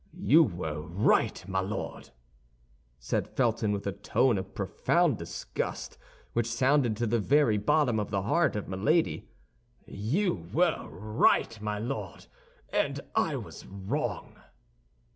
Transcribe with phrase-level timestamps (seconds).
[0.17, 2.09] "You were right, my Lord,"
[2.97, 5.99] said Felton, with a tone of profound disgust
[6.33, 9.27] which sounded to the very bottom of the heart of Milady,
[9.85, 12.25] "you were right, my Lord,
[12.73, 14.39] and I was wrong."